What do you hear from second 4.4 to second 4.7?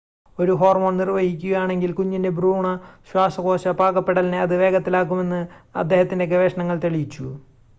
അത്